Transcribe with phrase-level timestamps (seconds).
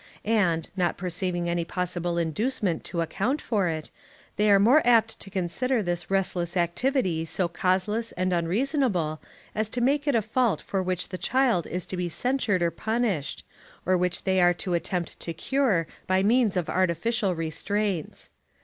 [0.25, 3.91] And, not perceiving any possible inducement to account for it,
[4.35, 9.21] they are apt to consider this restless activity so causeless and unreasonable
[9.53, 12.71] as to make it a fault for which the child is to be censured or
[12.71, 13.43] punished,
[13.85, 18.31] or which they are to attempt to cure by means of artificial restraints.